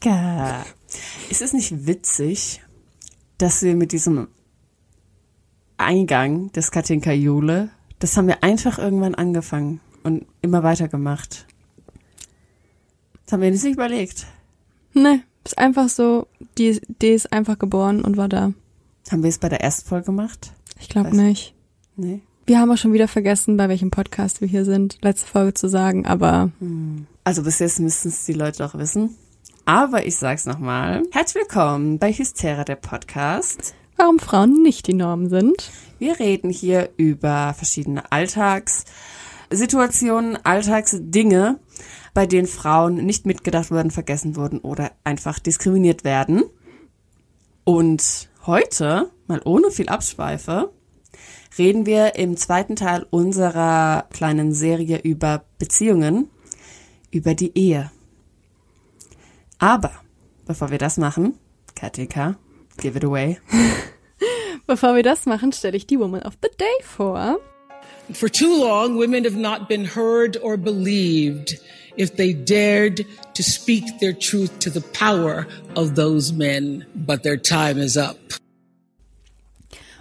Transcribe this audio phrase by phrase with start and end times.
[0.00, 0.64] Katinka.
[1.30, 2.62] Ist es nicht witzig,
[3.36, 4.28] dass wir mit diesem
[5.76, 11.46] Eingang des Katinka Jule, das haben wir einfach irgendwann angefangen und immer weitergemacht.
[13.24, 14.26] Das haben wir uns nicht überlegt.
[14.94, 18.52] Ne, ist einfach so, die Idee ist einfach geboren und war da.
[19.10, 20.52] Haben wir es bei der ersten Folge gemacht?
[20.80, 21.54] Ich glaube nicht.
[21.96, 22.22] Nee.
[22.46, 25.68] Wir haben auch schon wieder vergessen, bei welchem Podcast wir hier sind, letzte Folge zu
[25.68, 26.50] sagen, aber
[27.24, 29.16] Also bis jetzt müssten es die Leute auch wissen.
[29.68, 31.02] Aber ich sag's nochmal.
[31.10, 33.74] Herzlich willkommen bei Hystera, der Podcast.
[33.98, 35.70] warum Frauen nicht die Norm sind.
[35.98, 41.60] Wir reden hier über verschiedene Alltagssituationen, Alltagsdinge,
[42.14, 46.44] bei denen Frauen nicht mitgedacht wurden, vergessen wurden oder einfach diskriminiert werden.
[47.64, 50.72] Und heute, mal ohne viel Abschweife,
[51.58, 56.30] reden wir im zweiten Teil unserer kleinen Serie über Beziehungen,
[57.10, 57.90] über die Ehe.
[59.58, 59.92] Aber
[60.46, 61.38] bevor wir das machen,
[61.74, 62.36] Katika,
[62.78, 63.38] give it away.
[64.66, 67.38] Bevor wir das machen, stelle ich die Woman of the Day vor.
[68.12, 71.58] For too long, women have not been heard or believed
[71.96, 77.40] if they dared to speak their truth to the power of those men, but their
[77.40, 78.16] time is up.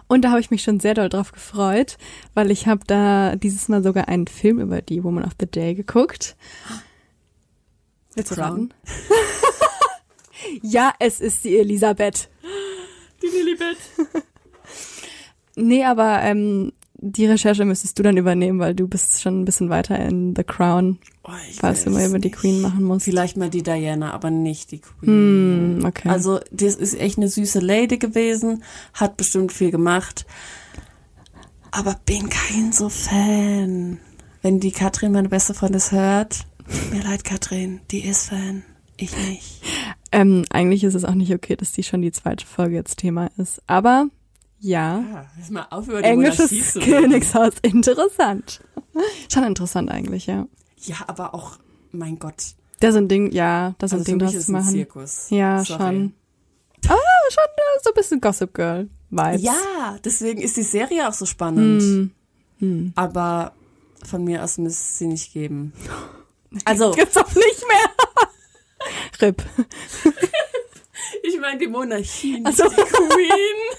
[0.08, 1.98] Und da habe ich mich schon sehr doll drauf gefreut,
[2.34, 5.76] weil ich habe da dieses Mal sogar einen Film über die Woman of the Day
[5.76, 6.38] geguckt.
[8.18, 8.50] Willst du Crown?
[8.50, 8.74] raten?
[10.62, 12.30] ja, es ist die Elisabeth.
[13.22, 13.78] Die Lilibet.
[15.56, 19.70] Nee, aber ähm, die Recherche müsstest du dann übernehmen, weil du bist schon ein bisschen
[19.70, 22.32] weiter in The Crown, Oh, falls du mal über die.
[22.32, 23.06] Queen machen musst.
[23.06, 25.80] Vielleicht mal die Diana, aber nicht die Queen.
[25.80, 26.10] Hm, okay.
[26.10, 28.64] Also, das ist echt eine süße Lady gewesen,
[28.94, 30.26] hat bestimmt viel gemacht.
[31.72, 34.00] Aber bin kein so Fan.
[34.42, 38.64] Wenn die Katrin, meine beste Freundin, das hört, tut mir leid, Katrin, die ist Fan.
[38.98, 39.62] Ich nicht.
[40.12, 43.30] ähm, eigentlich ist es auch nicht okay, dass die schon die zweite Folge jetzt Thema
[43.38, 43.62] ist.
[43.68, 44.08] Aber
[44.60, 46.74] ja, Ja, lass mal auf über die englisches.
[46.74, 48.62] Königshaus, interessant.
[49.32, 50.48] Schon interessant eigentlich, ja.
[50.82, 51.58] Ja, aber auch,
[51.92, 52.56] mein Gott.
[52.80, 54.72] Da so ein Ding, ja, da so ein Also für Ding ist zu ein machen.
[54.72, 55.28] Zirkus.
[55.30, 55.80] Ja, Sorry.
[55.84, 56.14] schon.
[56.88, 56.96] Ah,
[57.30, 57.44] schon
[57.84, 59.42] so ein bisschen Gossip Girl Vibes.
[59.44, 62.12] Ja, deswegen ist die Serie auch so spannend.
[62.60, 62.92] Hm.
[62.96, 63.54] Aber
[64.04, 65.74] von mir aus müsste es sie nicht geben.
[66.66, 67.90] Also, Gibt's auch nicht mehr.
[69.22, 69.44] RIP.
[71.24, 73.78] ich meine die Monarchie, nicht Also- die Queen.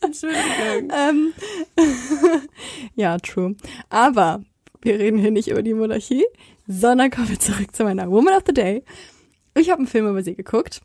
[0.00, 0.90] Entschuldigung.
[0.92, 1.32] Ähm,
[2.94, 3.54] ja, true.
[3.90, 4.42] Aber
[4.80, 6.24] wir reden hier nicht über die Monarchie,
[6.66, 8.82] sondern kommen wir zurück zu meiner Woman of the Day.
[9.54, 10.80] Ich habe einen Film über sie geguckt.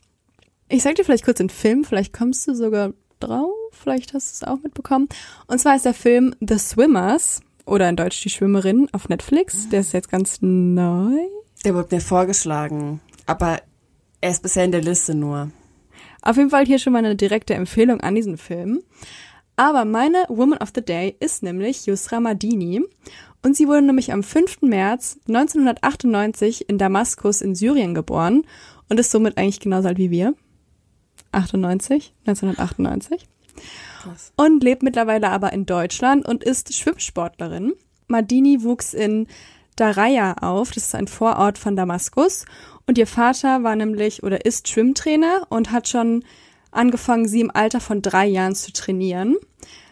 [0.68, 4.46] Ich sag dir vielleicht kurz den Film, vielleicht kommst du sogar drauf, vielleicht hast du
[4.46, 5.08] es auch mitbekommen.
[5.48, 9.70] Und zwar ist der Film The Swimmers oder in Deutsch Die Schwimmerin auf Netflix.
[9.70, 11.18] Der ist jetzt ganz neu.
[11.64, 13.60] Der wurde mir vorgeschlagen, aber
[14.22, 15.52] er ist bisher in der Liste nur.
[16.22, 18.82] Auf jeden Fall hier schon mal eine direkte Empfehlung an diesen Film.
[19.56, 22.82] Aber meine Woman of the Day ist nämlich Yusra Madini.
[23.42, 24.64] Und sie wurde nämlich am 5.
[24.64, 28.44] März 1998 in Damaskus in Syrien geboren
[28.90, 30.34] und ist somit eigentlich genauso alt wie wir.
[31.32, 33.28] 98, 1998.
[34.36, 37.74] Und lebt mittlerweile aber in Deutschland und ist Schwimmsportlerin.
[38.08, 39.28] Madini wuchs in
[39.76, 42.46] Daraya auf, das ist ein Vorort von Damaskus.
[42.88, 46.24] Und ihr Vater war nämlich oder ist Schwimmtrainer und hat schon
[46.72, 49.36] angefangen, sie im Alter von drei Jahren zu trainieren.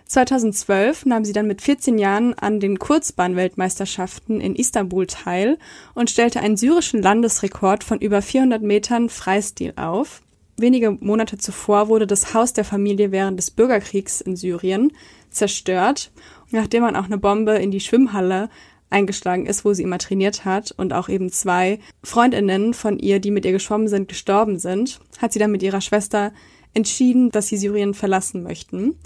[0.05, 5.57] 2012 nahm sie dann mit 14 Jahren an den Kurzbahnweltmeisterschaften in Istanbul teil
[5.95, 10.21] und stellte einen syrischen Landesrekord von über 400 Metern Freistil auf.
[10.57, 14.91] Wenige Monate zuvor wurde das Haus der Familie während des Bürgerkriegs in Syrien
[15.31, 16.11] zerstört.
[16.51, 18.49] Nachdem man auch eine Bombe in die Schwimmhalle
[18.91, 23.31] eingeschlagen ist, wo sie immer trainiert hat und auch eben zwei Freundinnen von ihr, die
[23.31, 26.31] mit ihr geschwommen sind, gestorben sind, hat sie dann mit ihrer Schwester
[26.75, 28.99] entschieden, dass sie Syrien verlassen möchten.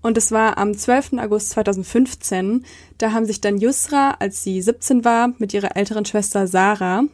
[0.00, 1.14] Und es war am 12.
[1.14, 2.64] August 2015,
[2.98, 7.04] da haben sich dann Yusra, als sie 17 war, mit ihrer älteren Schwester Sarah,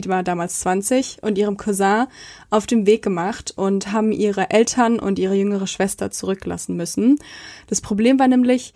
[0.00, 2.06] die war damals 20, und ihrem Cousin
[2.50, 7.18] auf den Weg gemacht und haben ihre Eltern und ihre jüngere Schwester zurücklassen müssen.
[7.68, 8.72] Das Problem war nämlich,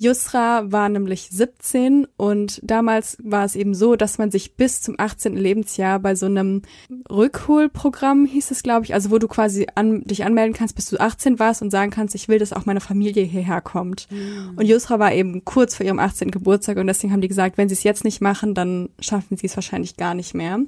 [0.00, 4.94] Yusra war nämlich 17 und damals war es eben so, dass man sich bis zum
[4.96, 5.36] 18.
[5.36, 6.62] Lebensjahr bei so einem
[7.10, 11.00] Rückholprogramm hieß es, glaube ich, also wo du quasi an, dich anmelden kannst, bis du
[11.00, 14.06] 18 warst und sagen kannst, ich will, dass auch meine Familie hierher kommt.
[14.12, 14.54] Mhm.
[14.56, 16.30] Und Yusra war eben kurz vor ihrem 18.
[16.30, 19.46] Geburtstag und deswegen haben die gesagt, wenn sie es jetzt nicht machen, dann schaffen sie
[19.46, 20.60] es wahrscheinlich gar nicht mehr.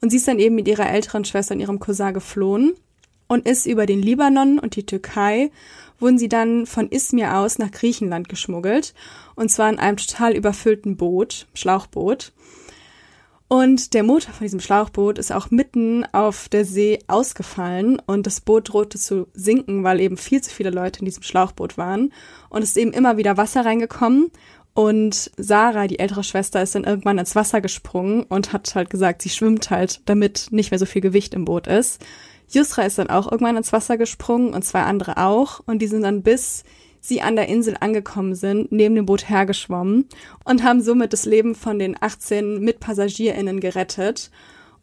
[0.00, 2.72] Und sie ist dann eben mit ihrer älteren Schwester und ihrem Cousin geflohen
[3.28, 5.50] und ist über den Libanon und die Türkei
[5.98, 8.94] wurden sie dann von Izmir aus nach Griechenland geschmuggelt.
[9.34, 12.32] Und zwar in einem total überfüllten Boot, Schlauchboot.
[13.48, 18.42] Und der Motor von diesem Schlauchboot ist auch mitten auf der See ausgefallen und das
[18.42, 22.12] Boot drohte zu sinken, weil eben viel zu viele Leute in diesem Schlauchboot waren.
[22.50, 24.30] Und es ist eben immer wieder Wasser reingekommen.
[24.74, 29.22] Und Sarah, die ältere Schwester, ist dann irgendwann ins Wasser gesprungen und hat halt gesagt,
[29.22, 32.04] sie schwimmt halt, damit nicht mehr so viel Gewicht im Boot ist.
[32.50, 35.60] Yusra ist dann auch irgendwann ins Wasser gesprungen und zwei andere auch.
[35.66, 36.64] Und die sind dann bis
[37.00, 40.06] sie an der Insel angekommen sind, neben dem Boot hergeschwommen
[40.44, 44.30] und haben somit das Leben von den 18 MitpassagierInnen gerettet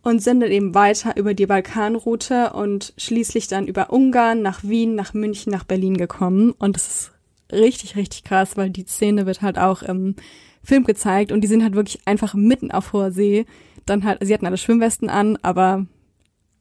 [0.01, 4.95] und sind dann eben weiter über die Balkanroute und schließlich dann über Ungarn, nach Wien,
[4.95, 6.51] nach München, nach Berlin gekommen.
[6.51, 7.12] Und das ist
[7.51, 10.15] richtig, richtig krass, weil die Szene wird halt auch im
[10.63, 13.45] Film gezeigt und die sind halt wirklich einfach mitten auf hoher See.
[13.85, 15.85] Dann halt, sie hatten alle Schwimmwesten an, aber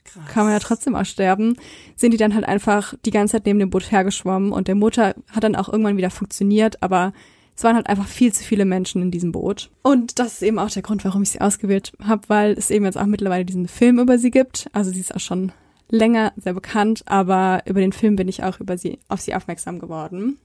[0.05, 0.23] Krass.
[0.29, 1.56] kann man ja trotzdem auch sterben,
[1.97, 5.15] sind die dann halt einfach die ganze Zeit neben dem Boot hergeschwommen und der Motor
[5.31, 7.12] hat dann auch irgendwann wieder funktioniert, aber
[7.56, 9.71] es waren halt einfach viel zu viele Menschen in diesem Boot.
[9.83, 12.85] Und das ist eben auch der Grund, warum ich sie ausgewählt habe, weil es eben
[12.85, 14.69] jetzt auch mittlerweile diesen Film über sie gibt.
[14.73, 15.53] Also sie ist auch schon
[15.89, 19.79] länger sehr bekannt, aber über den Film bin ich auch über sie, auf sie aufmerksam
[19.79, 20.39] geworden.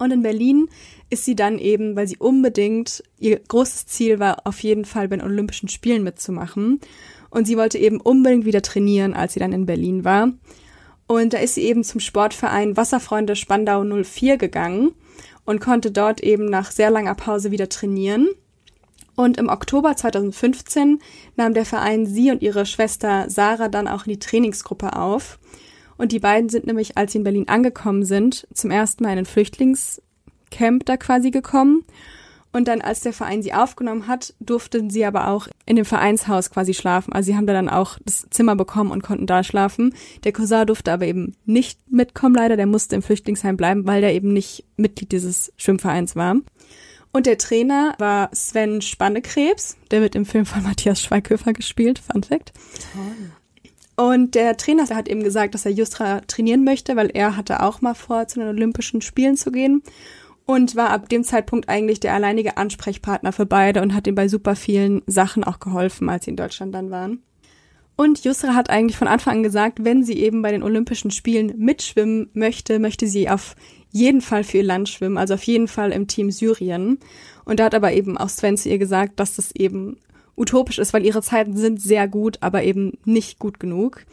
[0.00, 0.70] Und in Berlin
[1.10, 5.16] ist sie dann eben, weil sie unbedingt, ihr großes Ziel war, auf jeden Fall bei
[5.18, 6.80] den Olympischen Spielen mitzumachen.
[7.28, 10.32] Und sie wollte eben unbedingt wieder trainieren, als sie dann in Berlin war.
[11.06, 14.92] Und da ist sie eben zum Sportverein Wasserfreunde Spandau 04 gegangen
[15.44, 18.30] und konnte dort eben nach sehr langer Pause wieder trainieren.
[19.16, 20.98] Und im Oktober 2015
[21.36, 25.38] nahm der Verein sie und ihre Schwester Sarah dann auch in die Trainingsgruppe auf.
[26.00, 29.18] Und die beiden sind nämlich, als sie in Berlin angekommen sind, zum ersten Mal in
[29.18, 31.84] ein Flüchtlingscamp da quasi gekommen
[32.52, 36.50] und dann, als der Verein sie aufgenommen hat, durften sie aber auch in dem Vereinshaus
[36.50, 37.12] quasi schlafen.
[37.12, 39.94] Also sie haben da dann auch das Zimmer bekommen und konnten da schlafen.
[40.24, 42.56] Der Cousin durfte aber eben nicht mitkommen, leider.
[42.56, 46.36] Der musste im Flüchtlingsheim bleiben, weil der eben nicht Mitglied dieses Schwimmvereins war.
[47.12, 51.98] Und der Trainer war Sven Spannekrebs, der wird im Film von Matthias Schweighöfer gespielt.
[51.98, 52.54] Fun Fact.
[52.94, 53.32] Toll.
[54.00, 57.82] Und der Trainer hat eben gesagt, dass er Justra trainieren möchte, weil er hatte auch
[57.82, 59.82] mal vor, zu den Olympischen Spielen zu gehen
[60.46, 64.26] und war ab dem Zeitpunkt eigentlich der alleinige Ansprechpartner für beide und hat ihm bei
[64.26, 67.22] super vielen Sachen auch geholfen, als sie in Deutschland dann waren.
[67.94, 71.52] Und Yusra hat eigentlich von Anfang an gesagt, wenn sie eben bei den Olympischen Spielen
[71.58, 73.54] mitschwimmen möchte, möchte sie auf
[73.90, 77.00] jeden Fall für ihr Land schwimmen, also auf jeden Fall im Team Syrien.
[77.44, 79.98] Und da hat aber eben auch Sven zu ihr gesagt, dass das eben
[80.40, 84.04] utopisch ist, weil ihre Zeiten sind sehr gut, aber eben nicht gut genug.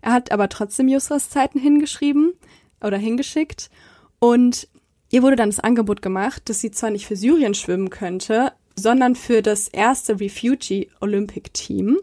[0.00, 2.32] Er hat aber trotzdem Yusras Zeiten hingeschrieben
[2.80, 3.70] oder hingeschickt
[4.18, 4.68] und
[5.12, 9.14] Ihr wurde dann das Angebot gemacht, dass sie zwar nicht für Syrien schwimmen könnte, sondern
[9.14, 11.98] für das erste Refugee Olympic Team.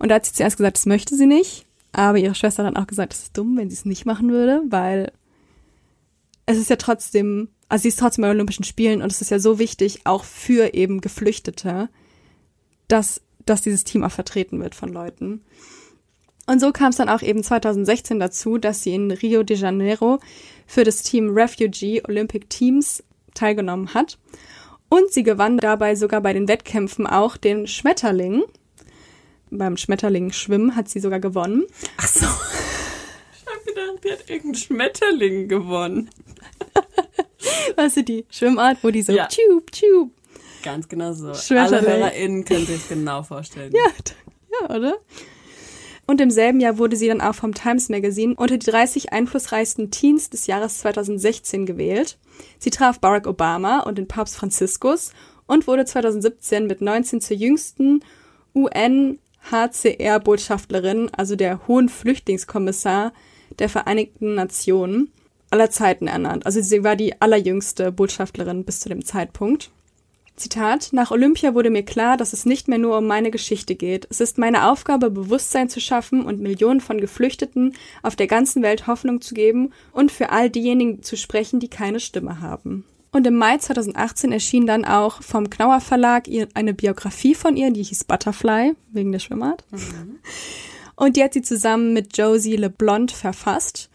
[0.00, 1.66] Und da hat sie zuerst gesagt, das möchte sie nicht.
[1.92, 4.32] Aber ihre Schwester hat dann auch gesagt, das ist dumm, wenn sie es nicht machen
[4.32, 5.12] würde, weil
[6.44, 9.38] es ist ja trotzdem, also sie ist trotzdem bei Olympischen Spielen und es ist ja
[9.38, 11.90] so wichtig, auch für eben Geflüchtete,
[12.88, 15.42] dass, dass dieses Team auch vertreten wird von Leuten.
[16.46, 20.18] Und so kam es dann auch eben 2016 dazu, dass sie in Rio de Janeiro
[20.66, 23.02] für das Team Refugee Olympic Teams
[23.34, 24.18] teilgenommen hat.
[24.88, 28.42] Und sie gewann dabei sogar bei den Wettkämpfen auch den Schmetterling.
[29.50, 31.64] Beim Schmetterling-Schwimmen hat sie sogar gewonnen.
[31.96, 32.26] Ach so.
[32.26, 36.10] Ich hab gedacht, die hat irgendeinen Schmetterling gewonnen.
[37.76, 39.28] weißt du, die Schwimmart, wo die so ja.
[39.28, 40.10] tube, tube.
[40.62, 41.32] Ganz genau so.
[41.54, 43.72] Alle HörerInnen können sich genau vorstellen.
[44.52, 44.98] Ja, ja, oder?
[46.06, 49.90] Und im selben Jahr wurde sie dann auch vom Times Magazine unter die 30 einflussreichsten
[49.90, 52.18] Teens des Jahres 2016 gewählt.
[52.58, 55.12] Sie traf Barack Obama und den Papst Franziskus
[55.46, 58.02] und wurde 2017 mit 19 zur jüngsten
[58.52, 63.12] UNHCR-Botschafterin, also der Hohen Flüchtlingskommissar
[63.58, 65.12] der Vereinigten Nationen,
[65.50, 66.46] aller Zeiten ernannt.
[66.46, 69.70] Also sie war die allerjüngste Botschafterin bis zu dem Zeitpunkt.
[70.42, 74.06] Zitat, nach Olympia wurde mir klar, dass es nicht mehr nur um meine Geschichte geht.
[74.10, 78.86] Es ist meine Aufgabe, Bewusstsein zu schaffen und Millionen von Geflüchteten auf der ganzen Welt
[78.86, 82.84] Hoffnung zu geben und für all diejenigen zu sprechen, die keine Stimme haben.
[83.12, 87.82] Und im Mai 2018 erschien dann auch vom Knauer Verlag eine Biografie von ihr, die
[87.82, 89.64] hieß Butterfly, wegen der Schwimmart.
[89.70, 90.18] Mhm.
[90.96, 93.90] Und die hat sie zusammen mit Josie LeBlond verfasst.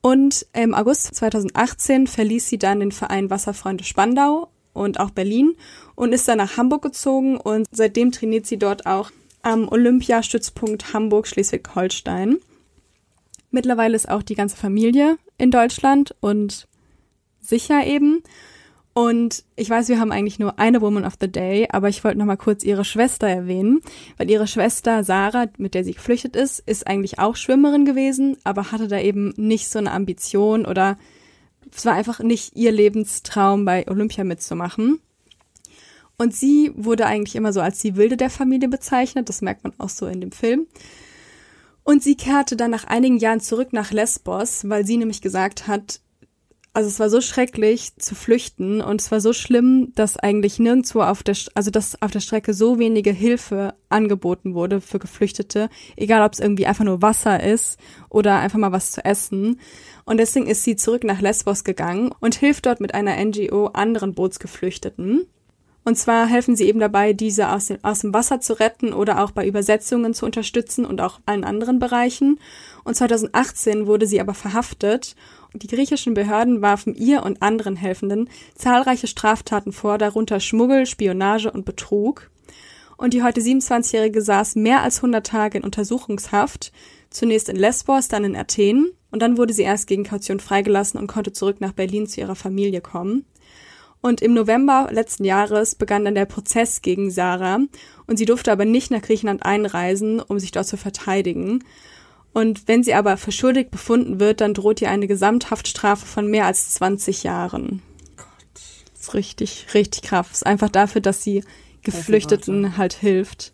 [0.00, 5.54] Und im August 2018 verließ sie dann den Verein Wasserfreunde Spandau und auch Berlin
[5.94, 9.10] und ist dann nach Hamburg gezogen und seitdem trainiert sie dort auch
[9.42, 12.38] am Olympiastützpunkt Hamburg-Schleswig-Holstein.
[13.50, 16.68] Mittlerweile ist auch die ganze Familie in Deutschland und
[17.40, 18.22] sicher eben.
[18.92, 22.18] Und ich weiß, wir haben eigentlich nur eine Woman of the Day, aber ich wollte
[22.18, 23.80] noch mal kurz ihre Schwester erwähnen,
[24.18, 28.72] weil ihre Schwester Sarah, mit der sie geflüchtet ist, ist eigentlich auch Schwimmerin gewesen, aber
[28.72, 30.98] hatte da eben nicht so eine Ambition oder
[31.74, 35.00] es war einfach nicht ihr Lebenstraum, bei Olympia mitzumachen.
[36.16, 39.72] Und sie wurde eigentlich immer so als die Wilde der Familie bezeichnet, das merkt man
[39.78, 40.66] auch so in dem Film.
[41.82, 46.00] Und sie kehrte dann nach einigen Jahren zurück nach Lesbos, weil sie nämlich gesagt hat,
[46.72, 51.00] also es war so schrecklich zu flüchten und es war so schlimm, dass eigentlich nirgendwo
[51.00, 56.24] auf der, also dass auf der Strecke so wenige Hilfe angeboten wurde für Geflüchtete, egal
[56.24, 59.58] ob es irgendwie einfach nur Wasser ist oder einfach mal was zu essen.
[60.04, 64.14] Und deswegen ist sie zurück nach Lesbos gegangen und hilft dort mit einer NGO anderen
[64.14, 65.26] Bootsgeflüchteten.
[65.84, 69.24] Und zwar helfen sie eben dabei, diese aus dem, aus dem Wasser zu retten oder
[69.24, 72.38] auch bei Übersetzungen zu unterstützen und auch allen anderen Bereichen.
[72.84, 75.16] Und 2018 wurde sie aber verhaftet
[75.54, 81.64] die griechischen Behörden warfen ihr und anderen Helfenden zahlreiche Straftaten vor, darunter Schmuggel, Spionage und
[81.64, 82.30] Betrug.
[82.96, 86.70] Und die heute 27-Jährige saß mehr als 100 Tage in Untersuchungshaft,
[87.08, 88.90] zunächst in Lesbos, dann in Athen.
[89.10, 92.36] Und dann wurde sie erst gegen Kaution freigelassen und konnte zurück nach Berlin zu ihrer
[92.36, 93.24] Familie kommen.
[94.02, 97.60] Und im November letzten Jahres begann dann der Prozess gegen Sarah
[98.06, 101.62] und sie durfte aber nicht nach Griechenland einreisen, um sich dort zu verteidigen.
[102.32, 106.46] Und wenn sie aber für schuldig befunden wird, dann droht ihr eine Gesamthaftstrafe von mehr
[106.46, 107.82] als 20 Jahren.
[108.16, 108.26] Gott.
[108.94, 110.28] Das ist richtig, richtig krass.
[110.28, 111.44] Das ist einfach dafür, dass sie
[111.82, 113.52] Geflüchteten halt hilft.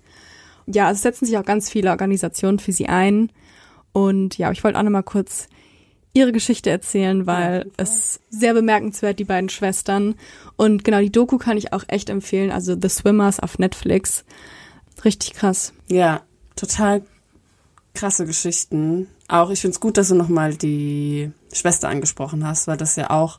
[0.66, 3.32] Ja, es setzen sich auch ganz viele Organisationen für sie ein.
[3.92, 5.48] Und ja, ich wollte auch noch mal kurz
[6.16, 10.14] ihre Geschichte erzählen, weil es sehr bemerkenswert, die beiden Schwestern.
[10.56, 12.50] Und genau, die Doku kann ich auch echt empfehlen.
[12.50, 14.24] Also The Swimmers auf Netflix.
[15.04, 15.74] Richtig krass.
[15.88, 16.22] Ja,
[16.56, 17.02] total
[17.92, 19.08] krasse Geschichten.
[19.28, 23.10] Auch ich finde es gut, dass du nochmal die Schwester angesprochen hast, weil das ja
[23.10, 23.38] auch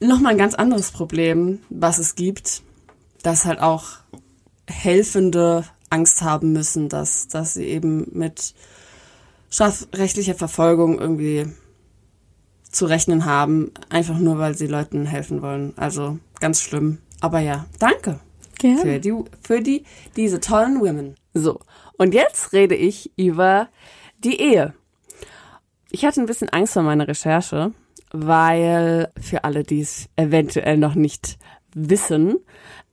[0.00, 2.62] nochmal ein ganz anderes Problem, was es gibt,
[3.22, 3.84] dass halt auch
[4.66, 8.54] Helfende Angst haben müssen, dass, dass sie eben mit
[9.56, 11.46] strafrechtlicher Verfolgung irgendwie
[12.62, 15.72] zu rechnen haben, einfach nur weil sie Leuten helfen wollen.
[15.76, 16.98] Also ganz schlimm.
[17.22, 18.20] Aber ja, danke.
[18.58, 18.80] Gerne.
[18.82, 19.84] Für die, für die,
[20.14, 21.14] diese tollen Women.
[21.32, 21.60] So.
[21.96, 23.68] Und jetzt rede ich über
[24.22, 24.74] die Ehe.
[25.90, 27.72] Ich hatte ein bisschen Angst vor meiner Recherche,
[28.12, 31.38] weil für alle, die es eventuell noch nicht
[31.74, 32.36] wissen,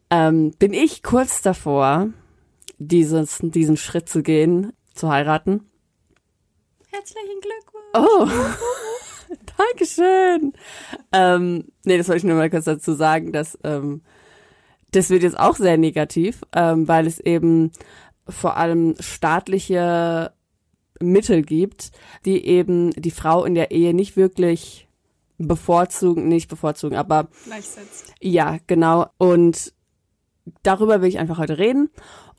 [0.09, 2.07] ähm, bin ich kurz davor,
[2.77, 5.65] dieses, diesen Schritt zu gehen, zu heiraten.
[6.93, 7.85] Herzlichen Glückwunsch.
[7.95, 8.27] Oh,
[9.57, 10.53] Dankeschön.
[11.11, 14.03] Ähm, nee, das wollte ich nur mal kurz dazu sagen, dass ähm,
[14.91, 17.71] das wird jetzt auch sehr negativ, ähm, weil es eben
[18.29, 20.33] vor allem staatliche
[20.99, 21.91] Mittel gibt,
[22.25, 24.87] die eben die Frau in der Ehe nicht wirklich
[25.39, 28.13] bevorzugen, nicht bevorzugen, aber gleichsetzt.
[28.21, 29.07] Ja, genau.
[29.17, 29.73] Und
[30.61, 31.89] darüber will ich einfach heute reden,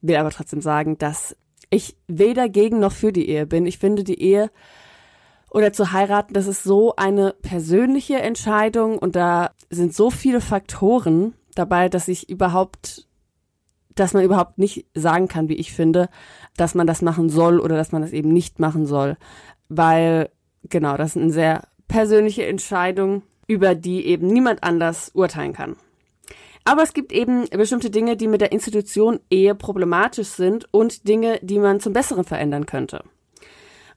[0.00, 1.37] will aber trotzdem sagen, dass
[1.75, 3.66] ich weder gegen noch für die Ehe bin.
[3.66, 4.50] Ich finde die Ehe
[5.50, 11.35] oder zu heiraten, das ist so eine persönliche Entscheidung und da sind so viele Faktoren
[11.54, 13.07] dabei, dass ich überhaupt
[13.95, 16.09] dass man überhaupt nicht sagen kann, wie ich finde,
[16.57, 19.16] dass man das machen soll oder dass man das eben nicht machen soll.
[19.69, 20.31] Weil,
[20.64, 25.76] genau, das ist eine sehr persönliche Entscheidung, über die eben niemand anders urteilen kann.
[26.64, 31.38] Aber es gibt eben bestimmte Dinge, die mit der Institution Ehe problematisch sind und Dinge,
[31.42, 33.04] die man zum Besseren verändern könnte.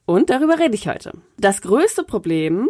[0.06, 1.14] Und darüber rede ich heute.
[1.38, 2.70] Das größte Problem,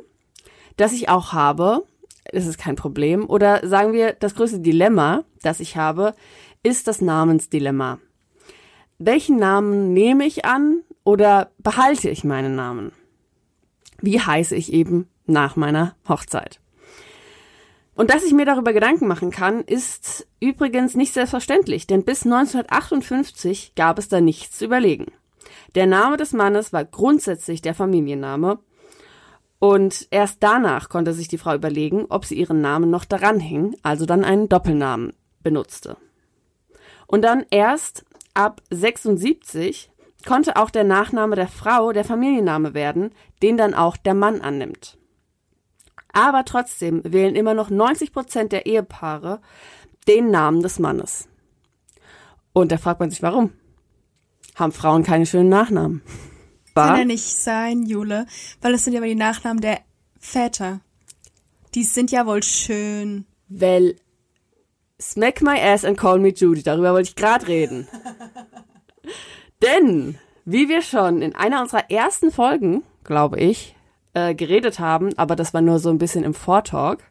[0.75, 1.83] das ich auch habe,
[2.31, 6.13] das ist kein Problem, oder sagen wir, das größte Dilemma, das ich habe,
[6.61, 7.99] ist das Namensdilemma.
[8.99, 12.91] Welchen Namen nehme ich an oder behalte ich meinen Namen?
[14.01, 16.59] Wie heiße ich eben nach meiner Hochzeit?
[17.97, 23.73] Und dass ich mir darüber Gedanken machen kann, ist übrigens nicht selbstverständlich, denn bis 1958
[23.75, 25.07] gab es da nichts zu überlegen.
[25.73, 28.59] Der Name des Mannes war grundsätzlich der Familienname
[29.57, 33.75] und erst danach konnte sich die Frau überlegen, ob sie ihren Namen noch daran hing,
[33.81, 35.97] also dann einen Doppelnamen benutzte.
[37.07, 39.89] Und dann erst ab 76
[40.23, 43.09] konnte auch der Nachname der Frau der Familienname werden,
[43.41, 44.99] den dann auch der Mann annimmt.
[46.13, 49.41] Aber trotzdem wählen immer noch 90 Prozent der Ehepaare
[50.07, 51.27] den Namen des Mannes.
[52.53, 53.51] Und da fragt man sich, warum?
[54.55, 56.01] Haben Frauen keine schönen Nachnamen?
[56.77, 56.87] unfassbar.
[56.87, 58.25] Kann ja nicht sein, Jule,
[58.61, 59.79] weil das sind ja aber die Nachnamen der
[60.19, 60.81] Väter.
[61.75, 63.25] Die sind ja wohl schön.
[63.49, 63.95] Well,
[64.99, 66.63] smack my ass and call me Judy.
[66.63, 67.87] Darüber wollte ich gerade reden.
[69.63, 73.75] Denn, wie wir schon in einer unserer ersten Folgen, glaube ich,
[74.13, 77.03] äh, geredet haben, aber das war nur so ein bisschen im Vortalk,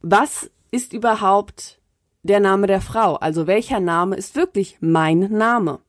[0.00, 1.80] was ist überhaupt
[2.22, 3.14] der Name der Frau?
[3.14, 5.80] Also welcher Name ist wirklich mein Name?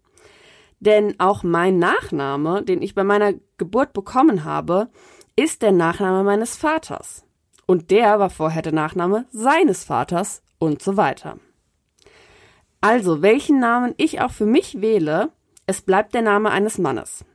[0.80, 4.90] Denn auch mein Nachname, den ich bei meiner Geburt bekommen habe,
[5.36, 7.24] ist der Nachname meines Vaters.
[7.66, 11.38] Und der war vorher der Nachname seines Vaters und so weiter.
[12.80, 15.32] Also, welchen Namen ich auch für mich wähle,
[15.66, 17.26] es bleibt der Name eines Mannes.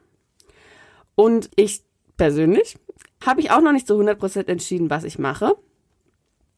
[1.15, 1.83] Und ich
[2.23, 2.79] persönlich
[3.27, 5.57] habe ich auch noch nicht zu 100% entschieden, was ich mache,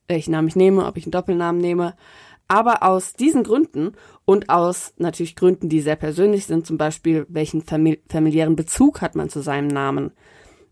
[0.09, 1.94] welchen Namen ich nehme, ob ich einen Doppelnamen nehme.
[2.49, 3.92] Aber aus diesen Gründen
[4.26, 9.14] und aus natürlich Gründen, die sehr persönlich sind, zum Beispiel welchen famili familiären Bezug hat
[9.14, 10.12] man zu seinem Namen,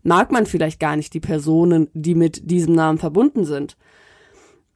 [0.03, 3.77] mag man vielleicht gar nicht die Personen, die mit diesem Namen verbunden sind.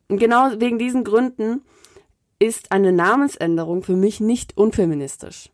[0.08, 1.62] Und genau wegen diesen Gründen
[2.40, 5.52] ist eine Namensänderung für mich nicht unfeministisch.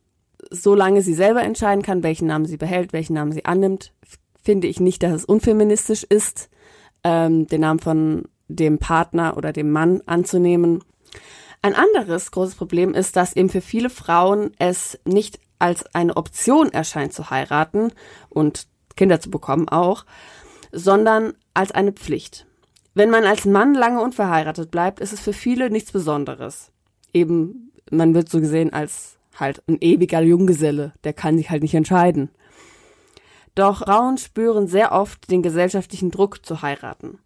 [0.51, 3.91] Solange sie selber entscheiden kann, welchen Namen sie behält, welchen Namen sie annimmt,
[4.43, 6.50] finde ich nicht, dass es unfeministisch ist,
[7.03, 10.83] ähm, den Namen von dem Partner oder dem Mann anzunehmen.
[11.62, 16.73] Ein anderes großes Problem ist, dass eben für viele Frauen es nicht als eine Option
[16.73, 17.93] erscheint zu heiraten
[18.29, 20.05] und Kinder zu bekommen auch,
[20.71, 22.45] sondern als eine Pflicht.
[22.93, 26.71] Wenn man als Mann lange unverheiratet bleibt, ist es für viele nichts Besonderes.
[27.13, 31.73] Eben, man wird so gesehen als halt ein ewiger Junggeselle, der kann sich halt nicht
[31.73, 32.29] entscheiden.
[33.55, 37.19] Doch Frauen spüren sehr oft den gesellschaftlichen Druck zu heiraten.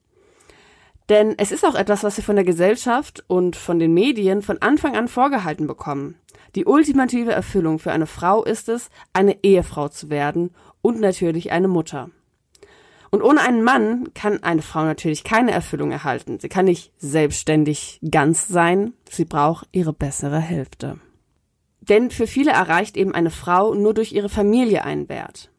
[1.09, 4.61] Denn es ist auch etwas, was wir von der Gesellschaft und von den Medien von
[4.61, 6.15] Anfang an vorgehalten bekommen.
[6.55, 11.69] Die ultimative Erfüllung für eine Frau ist es, eine Ehefrau zu werden und natürlich eine
[11.69, 12.09] Mutter.
[13.09, 16.39] Und ohne einen Mann kann eine Frau natürlich keine Erfüllung erhalten.
[16.39, 20.99] Sie kann nicht selbstständig ganz sein, sie braucht ihre bessere Hälfte.
[21.79, 25.51] Denn für viele erreicht eben eine Frau nur durch ihre Familie einen Wert.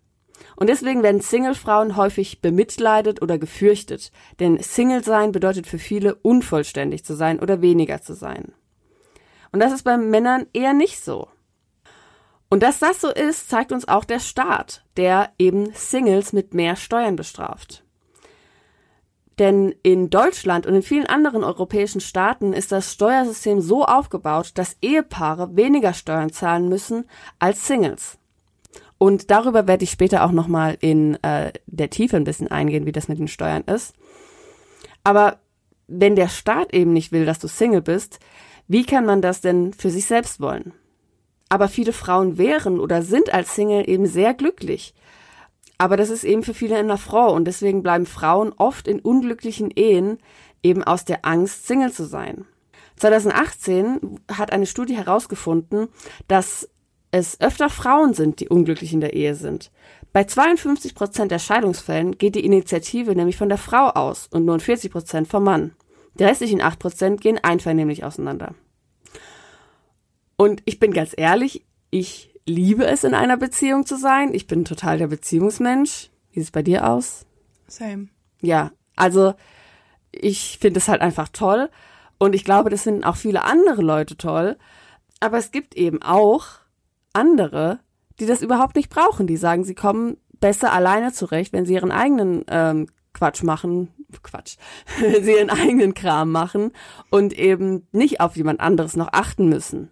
[0.59, 4.11] Und deswegen werden Single-Frauen häufig bemitleidet oder gefürchtet,
[4.41, 8.53] denn Single sein bedeutet für viele unvollständig zu sein oder weniger zu sein.
[9.53, 11.29] Und das ist bei Männern eher nicht so.
[12.51, 16.75] Und dass das so ist, zeigt uns auch der Staat, der eben Singles mit mehr
[16.75, 17.85] Steuern bestraft.
[19.39, 24.77] Denn in Deutschland und in vielen anderen europäischen Staaten ist das Steuersystem so aufgebaut, dass
[24.83, 27.05] Ehepaare weniger Steuern zahlen müssen
[27.39, 28.18] als Singles.
[28.99, 32.93] Und darüber werde ich später auch nochmal in äh, der Tiefe ein bisschen eingehen, wie
[32.93, 33.95] das mit den Steuern ist.
[35.05, 35.39] Aber
[35.87, 38.19] wenn der Staat eben nicht will, dass du Single bist,
[38.67, 40.73] wie kann man das denn für sich selbst wollen?
[41.49, 44.95] Aber viele Frauen wären oder sind als Single eben sehr glücklich.
[45.79, 49.71] Aber das ist eben für viele ein Affront und deswegen bleiben Frauen oft in unglücklichen
[49.71, 50.19] Ehen
[50.63, 52.45] eben aus der Angst, Single zu sein.
[52.97, 55.89] 2018 hat eine Studie herausgefunden,
[56.27, 56.69] dass
[57.11, 59.71] es öfter Frauen sind, die unglücklich in der Ehe sind.
[60.13, 64.59] Bei 52 Prozent der Scheidungsfällen geht die Initiative nämlich von der Frau aus und nur
[64.59, 65.75] 40 Prozent vom Mann.
[66.19, 68.55] Die restlichen 8 Prozent gehen einvernehmlich auseinander.
[70.37, 74.35] Und ich bin ganz ehrlich, ich liebe es, in einer Beziehung zu sein.
[74.35, 76.11] Ich bin total der Beziehungsmensch.
[76.33, 77.27] Wie sieht es bei dir aus?
[77.67, 78.09] Same.
[78.41, 79.35] Ja, also
[80.13, 81.71] ich finde es halt einfach toll.
[82.19, 84.57] Und ich glaube, das finden auch viele andere Leute toll.
[85.21, 86.47] Aber es gibt eben auch
[87.13, 87.81] andere,
[88.21, 89.27] die das überhaupt nicht brauchen.
[89.27, 93.89] Die sagen, sie kommen besser alleine zurecht, wenn sie ihren eigenen ähm, Quatsch machen,
[94.23, 94.57] Quatsch,
[95.01, 96.73] wenn sie ihren eigenen Kram machen
[97.11, 99.91] und eben nicht auf jemand anderes noch achten müssen.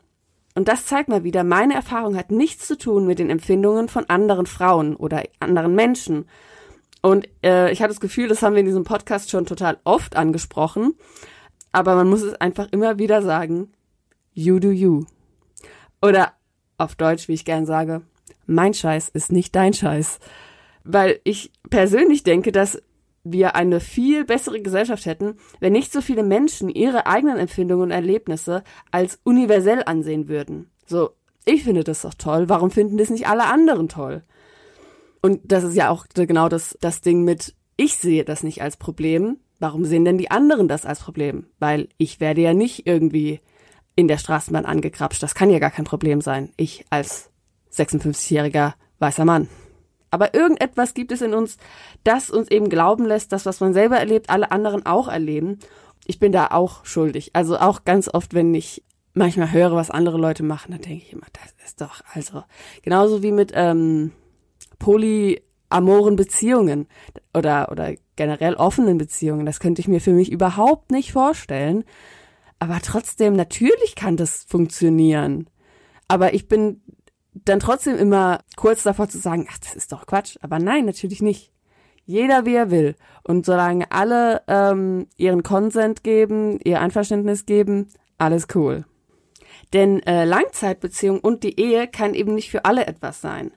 [0.55, 4.09] Und das zeigt mal wieder, meine Erfahrung hat nichts zu tun mit den Empfindungen von
[4.09, 6.27] anderen Frauen oder anderen Menschen.
[7.03, 10.17] Und äh, ich habe das Gefühl, das haben wir in diesem Podcast schon total oft
[10.17, 10.95] angesprochen.
[11.73, 13.71] Aber man muss es einfach immer wieder sagen,
[14.33, 15.05] you do you.
[16.01, 16.33] Oder
[16.79, 18.03] auf Deutsch, wie ich gern sage,
[18.47, 20.19] mein Scheiß ist nicht dein Scheiß.
[20.85, 22.81] Weil ich persönlich denke, dass
[23.25, 27.91] wir eine viel bessere Gesellschaft hätten, wenn nicht so viele Menschen ihre eigenen Empfindungen und
[27.91, 28.63] Erlebnisse
[28.93, 30.71] als universell ansehen würden.
[30.87, 31.11] So,
[31.45, 34.23] ich finde das doch toll, warum finden das nicht alle anderen toll?
[35.23, 38.77] Und das ist ja auch genau das, das Ding mit, ich sehe das nicht als
[38.77, 41.47] Problem, warum sehen denn die anderen das als Problem?
[41.59, 43.41] Weil ich werde ja nicht irgendwie
[43.97, 46.53] in der Straßenbahn angekrapscht, das kann ja gar kein Problem sein.
[46.57, 47.31] Ich als
[47.73, 49.49] 56-jähriger weißer Mann.
[50.11, 51.57] Aber irgendetwas gibt es in uns,
[52.05, 55.59] das uns eben glauben lässt, dass was man selber erlebt, alle anderen auch erleben.
[56.07, 57.31] Ich bin da auch schuldig.
[57.33, 61.13] Also auch ganz oft, wenn ich manchmal höre, was andere Leute machen, dann denke ich
[61.13, 62.45] immer, das ist doch also
[62.83, 64.13] genauso wie mit ähm,
[64.79, 66.87] polyamoren Beziehungen
[67.35, 69.47] oder, oder generell offenen Beziehungen.
[69.47, 71.85] Das könnte ich mir für mich überhaupt nicht vorstellen.
[72.59, 75.49] Aber trotzdem, natürlich kann das funktionieren.
[76.09, 76.83] Aber ich bin
[77.33, 80.37] dann trotzdem immer kurz davor zu sagen, ach, das ist doch Quatsch.
[80.41, 81.53] Aber nein, natürlich nicht.
[82.07, 82.95] Jeder wie er will.
[83.25, 88.85] Und solange alle ähm, ihren Konsent geben, ihr Einverständnis geben, alles cool.
[89.73, 93.51] Denn äh, Langzeitbeziehung und die Ehe kann eben nicht für alle etwas sein.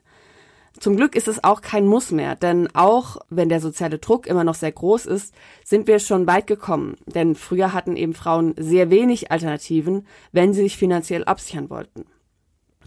[0.80, 4.44] Zum Glück ist es auch kein Muss mehr, denn auch wenn der soziale Druck immer
[4.44, 6.96] noch sehr groß ist, sind wir schon weit gekommen.
[7.04, 12.06] Denn früher hatten eben Frauen sehr wenig Alternativen, wenn sie sich finanziell absichern wollten.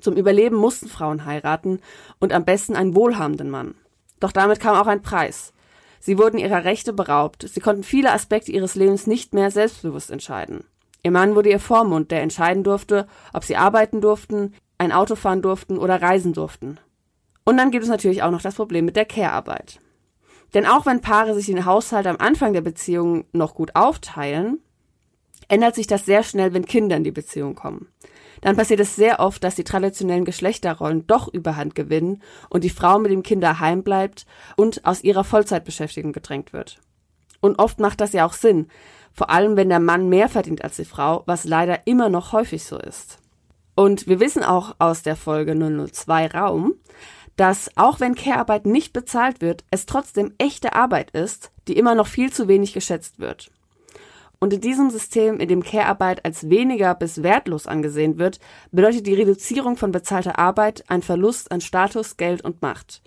[0.02, 1.80] Zum Überleben mussten Frauen heiraten
[2.20, 3.76] und am besten einen wohlhabenden Mann.
[4.20, 5.54] Doch damit kam auch ein Preis.
[6.00, 7.48] Sie wurden ihrer Rechte beraubt.
[7.48, 10.64] Sie konnten viele Aspekte ihres Lebens nicht mehr selbstbewusst entscheiden.
[11.04, 15.44] Ihr Mann wurde ihr Vormund, der entscheiden durfte, ob sie arbeiten durften, ein Auto fahren
[15.44, 16.80] durften oder reisen durften.
[17.46, 19.80] Und dann gibt es natürlich auch noch das Problem mit der Care-Arbeit.
[20.54, 24.60] Denn auch wenn Paare sich den Haushalt am Anfang der Beziehung noch gut aufteilen,
[25.48, 27.88] ändert sich das sehr schnell, wenn Kinder in die Beziehung kommen.
[28.42, 33.00] Dann passiert es sehr oft, dass die traditionellen Geschlechterrollen doch überhand gewinnen und die Frau
[33.00, 34.26] mit dem Kind daheim bleibt
[34.58, 36.82] und aus ihrer Vollzeitbeschäftigung gedrängt wird.
[37.40, 38.68] Und oft macht das ja auch Sinn,
[39.14, 42.64] vor allem wenn der Mann mehr verdient als die Frau, was leider immer noch häufig
[42.64, 43.20] so ist.
[43.76, 46.74] Und wir wissen auch aus der Folge 002 Raum,
[47.36, 52.08] dass auch wenn Care-Arbeit nicht bezahlt wird, es trotzdem echte Arbeit ist, die immer noch
[52.08, 53.52] viel zu wenig geschätzt wird.
[54.40, 58.40] Und in diesem System, in dem Care-Arbeit als weniger bis wertlos angesehen wird,
[58.72, 63.02] bedeutet die Reduzierung von bezahlter Arbeit ein Verlust an Status, Geld und Macht.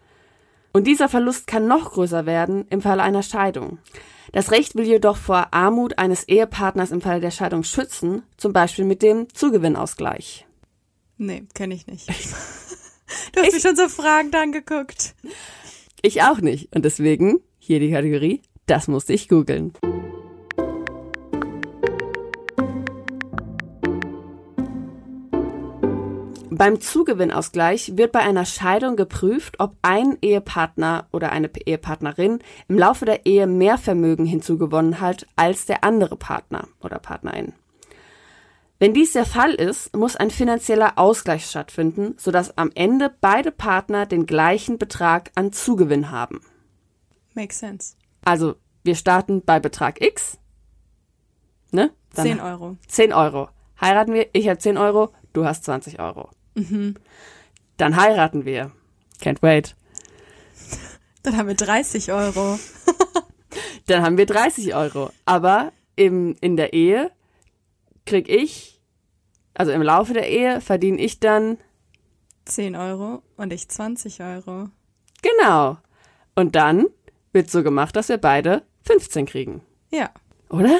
[0.72, 3.78] Und dieser Verlust kann noch größer werden im Falle einer Scheidung.
[4.32, 8.84] Das Recht will jedoch vor Armut eines Ehepartners im Falle der Scheidung schützen, zum Beispiel
[8.84, 10.46] mit dem Zugewinnausgleich.
[11.18, 12.08] Nee, kenne ich nicht.
[13.32, 15.14] Du hast ich, mich schon so fragend angeguckt.
[16.02, 16.74] Ich auch nicht.
[16.74, 19.72] Und deswegen hier die Kategorie, das musste ich googeln.
[26.58, 32.38] Beim Zugewinnausgleich wird bei einer Scheidung geprüft, ob ein Ehepartner oder eine Ehepartnerin
[32.68, 37.52] im Laufe der Ehe mehr Vermögen hinzugewonnen hat als der andere Partner oder Partnerin.
[38.78, 44.04] Wenn dies der Fall ist, muss ein finanzieller Ausgleich stattfinden, sodass am Ende beide Partner
[44.04, 46.40] den gleichen Betrag an Zugewinn haben.
[47.34, 47.94] Makes sense.
[48.24, 50.38] Also, wir starten bei Betrag X.
[51.70, 51.90] Ne?
[52.14, 52.76] Dann 10 Euro.
[52.86, 53.48] 10 Euro.
[53.80, 56.30] Heiraten wir, ich habe 10 Euro, du hast 20 Euro.
[56.54, 56.96] Mhm.
[57.76, 58.72] Dann heiraten wir.
[59.20, 59.74] Can't wait.
[61.22, 62.58] Dann haben wir 30 Euro.
[63.86, 65.10] Dann haben wir 30 Euro.
[65.24, 67.10] Aber im, in der Ehe
[68.06, 68.80] krieg ich,
[69.54, 71.58] also im Laufe der Ehe, verdiene ich dann
[72.46, 74.68] 10 Euro und ich 20 Euro.
[75.22, 75.78] Genau.
[76.34, 76.86] Und dann
[77.32, 79.62] wird so gemacht, dass wir beide 15 kriegen.
[79.90, 80.10] Ja.
[80.48, 80.78] Oder?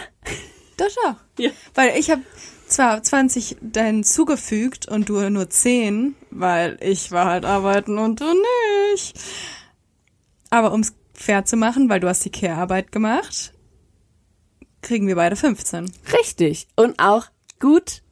[0.76, 1.16] Das auch.
[1.38, 1.50] Ja.
[1.74, 2.22] Weil ich habe
[2.66, 8.24] zwar 20 dann zugefügt und du nur 10, weil ich war halt arbeiten und du
[8.94, 9.20] nicht.
[10.48, 13.52] Aber um es fair zu machen, weil du hast die Care-Arbeit gemacht,
[14.86, 15.90] kriegen wir beide 15.
[16.12, 16.68] Richtig.
[16.76, 17.26] Und auch
[17.58, 18.02] gut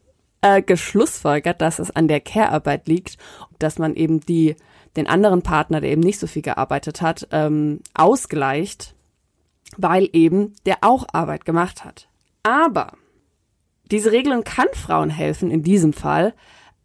[0.43, 3.17] äh, geschlussfolgert, dass es an der Care-Arbeit liegt,
[3.61, 4.57] dass man eben die,
[4.97, 8.95] den anderen Partner, der eben nicht so viel gearbeitet hat, ähm, ausgleicht,
[9.77, 12.09] weil eben der auch Arbeit gemacht hat.
[12.43, 12.93] Aber
[13.91, 16.35] diese Regelung kann Frauen helfen in diesem Fall,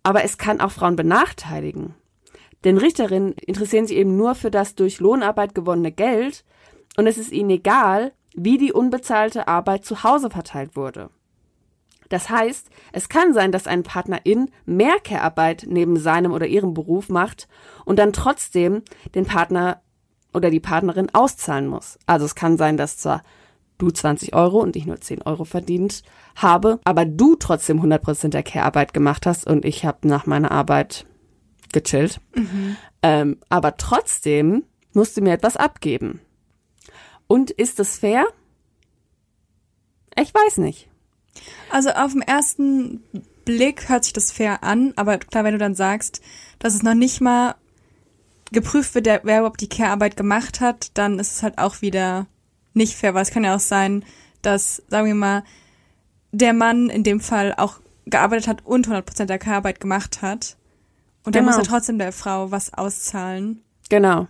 [0.04, 1.96] aber es kann auch Frauen benachteiligen.
[2.64, 6.46] Denn Richterinnen interessieren sich eben nur für das durch Lohnarbeit gewonnene Geld
[6.98, 8.12] und es ist ihnen egal,
[8.44, 11.10] wie die unbezahlte Arbeit zu Hause verteilt wurde.
[12.08, 17.10] Das heißt, es kann sein, dass ein Partnerin mehr Care-Arbeit neben seinem oder ihrem Beruf
[17.10, 17.48] macht
[17.86, 18.82] und dann trotzdem
[19.14, 19.82] den Partner
[20.34, 22.00] oder die Partnerin auszahlen muss.
[22.08, 23.22] Also es kann sein, dass zwar
[23.78, 26.04] du 20 Euro und ich nur 10 Euro verdient
[26.36, 31.06] habe, aber du trotzdem 100% der Care-Arbeit gemacht hast und ich habe nach meiner Arbeit
[31.72, 32.20] gechillt.
[32.36, 32.78] Mhm.
[33.04, 36.20] Ähm, aber trotzdem musst du mir etwas abgeben.
[37.30, 38.26] Und ist es fair?
[40.20, 40.90] Ich weiß nicht.
[41.70, 43.04] Also auf den ersten
[43.46, 46.24] Blick hört sich das fair an, aber klar, wenn du dann sagst,
[46.58, 47.54] dass es noch nicht mal
[48.52, 52.26] geprüft wird, wer überhaupt die Care-Arbeit gemacht hat, dann ist es halt auch wieder
[52.74, 54.04] nicht fair, weil es kann ja auch sein,
[54.42, 55.44] dass, sagen wir mal,
[56.32, 60.58] der Mann in dem Fall auch gearbeitet hat und 100% der Care-Arbeit gemacht hat.
[61.24, 61.56] Und dann genau.
[61.56, 63.62] muss er trotzdem der Frau was auszahlen.
[63.90, 64.28] Genau.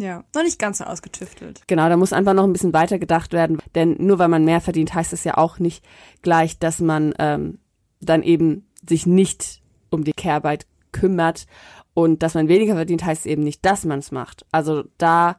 [0.00, 1.60] Ja, noch nicht ganz so ausgetüftelt.
[1.66, 4.62] Genau, da muss einfach noch ein bisschen weiter gedacht werden, denn nur weil man mehr
[4.62, 5.84] verdient, heißt es ja auch nicht
[6.22, 7.58] gleich, dass man ähm,
[8.00, 9.60] dann eben sich nicht
[9.90, 11.46] um die Care-Arbeit kümmert
[11.92, 14.46] Und dass man weniger verdient, heißt eben nicht, dass man es macht.
[14.52, 15.36] Also da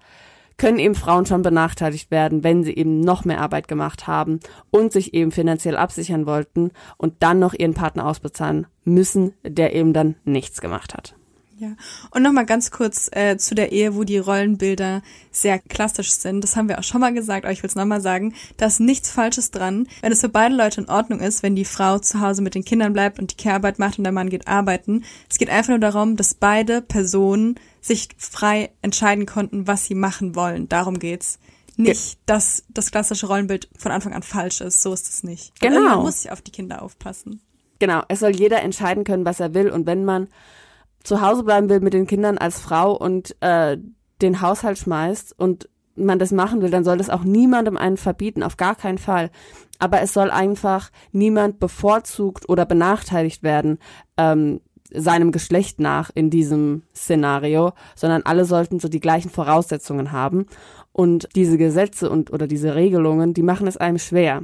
[0.58, 4.92] können eben Frauen schon benachteiligt werden, wenn sie eben noch mehr Arbeit gemacht haben und
[4.92, 10.18] sich eben finanziell absichern wollten und dann noch ihren Partner ausbezahlen müssen, der eben dann
[10.24, 11.16] nichts gemacht hat.
[11.62, 11.76] Ja.
[12.10, 16.44] Und nochmal ganz kurz äh, zu der Ehe, wo die Rollenbilder sehr klassisch sind.
[16.44, 18.34] Das haben wir auch schon mal gesagt, aber ich will es nochmal sagen.
[18.58, 19.88] Da ist nichts Falsches dran.
[20.02, 22.66] Wenn es für beide Leute in Ordnung ist, wenn die Frau zu Hause mit den
[22.66, 25.04] Kindern bleibt und die Care-Arbeit macht und der Mann geht arbeiten.
[25.30, 30.34] Es geht einfach nur darum, dass beide Personen sich frei entscheiden konnten, was sie machen
[30.34, 30.68] wollen.
[30.68, 31.38] Darum geht's.
[31.78, 34.82] Nicht, dass das klassische Rollenbild von Anfang an falsch ist.
[34.82, 35.60] So ist es nicht.
[35.60, 35.76] Genau.
[35.76, 37.40] irgendwann muss ich auf die Kinder aufpassen.
[37.78, 39.70] Genau, es soll jeder entscheiden können, was er will.
[39.70, 40.28] Und wenn man
[41.04, 43.78] zu Hause bleiben will mit den Kindern als Frau und äh,
[44.22, 48.44] den Haushalt schmeißt und man das machen will, dann soll das auch niemandem einen verbieten,
[48.44, 49.30] auf gar keinen Fall.
[49.80, 53.80] Aber es soll einfach niemand bevorzugt oder benachteiligt werden,
[54.18, 54.62] ähm,
[54.94, 60.46] seinem Geschlecht nach in diesem Szenario, sondern alle sollten so die gleichen Voraussetzungen haben.
[60.92, 64.44] Und diese Gesetze und oder diese Regelungen, die machen es einem schwer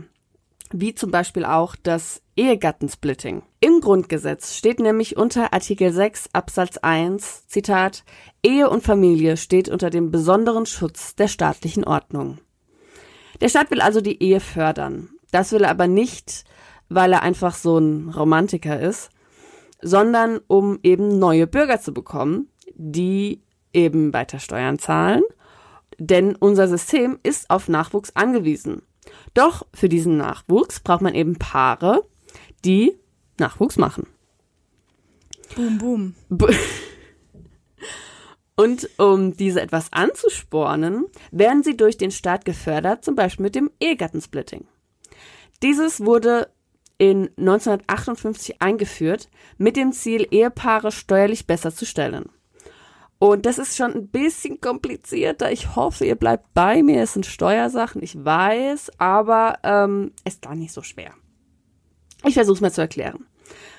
[0.71, 3.43] wie zum Beispiel auch das Ehegattensplitting.
[3.59, 8.03] Im Grundgesetz steht nämlich unter Artikel 6 Absatz 1, Zitat,
[8.43, 12.37] Ehe und Familie steht unter dem besonderen Schutz der staatlichen Ordnung.
[13.41, 15.09] Der Staat will also die Ehe fördern.
[15.31, 16.45] Das will er aber nicht,
[16.89, 19.09] weil er einfach so ein Romantiker ist,
[19.81, 23.41] sondern um eben neue Bürger zu bekommen, die
[23.73, 25.23] eben weiter Steuern zahlen.
[25.99, 28.83] Denn unser System ist auf Nachwuchs angewiesen.
[29.33, 32.03] Doch für diesen Nachwuchs braucht man eben Paare,
[32.65, 32.97] die
[33.39, 34.07] Nachwuchs machen.
[35.55, 36.15] Boom, boom.
[36.29, 36.47] B-
[38.55, 43.69] Und um diese etwas anzuspornen, werden sie durch den Staat gefördert, zum Beispiel mit dem
[43.79, 44.65] Ehegattensplitting.
[45.61, 46.49] Dieses wurde
[46.97, 52.29] in 1958 eingeführt, mit dem Ziel, Ehepaare steuerlich besser zu stellen.
[53.19, 55.51] Und das ist schon ein bisschen komplizierter.
[55.51, 57.01] Ich hoffe, ihr bleibt bei mir.
[57.01, 61.13] Es sind Steuersachen, ich weiß, aber ähm, ist gar nicht so schwer.
[62.25, 63.25] Ich versuche es mal zu erklären.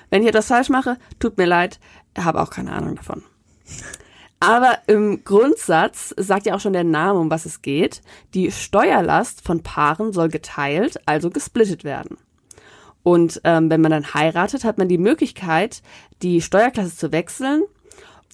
[0.09, 1.79] Wenn ich etwas falsch mache, tut mir leid,
[2.17, 3.23] habe auch keine Ahnung davon.
[4.39, 8.01] Aber im Grundsatz sagt ja auch schon der Name, um was es geht.
[8.33, 12.17] Die Steuerlast von Paaren soll geteilt, also gesplittet werden.
[13.03, 15.81] Und ähm, wenn man dann heiratet, hat man die Möglichkeit,
[16.21, 17.63] die Steuerklasse zu wechseln.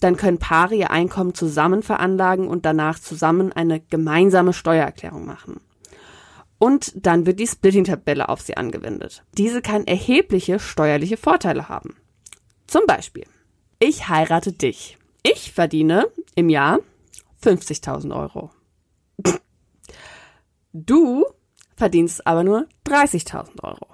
[0.00, 5.60] Dann können Paare ihr Einkommen zusammen veranlagen und danach zusammen eine gemeinsame Steuererklärung machen.
[6.58, 9.24] Und dann wird die Splitting-Tabelle auf sie angewendet.
[9.36, 11.96] Diese kann erhebliche steuerliche Vorteile haben.
[12.66, 13.24] Zum Beispiel,
[13.78, 14.96] ich heirate dich.
[15.22, 16.78] Ich verdiene im Jahr
[17.42, 18.50] 50.000 Euro.
[20.72, 21.24] Du
[21.76, 23.86] verdienst aber nur 30.000 Euro.